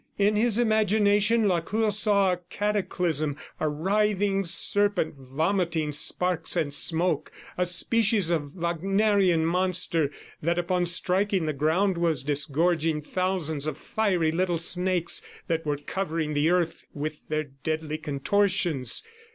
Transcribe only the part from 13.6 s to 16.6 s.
of fiery little snakes, that were covering the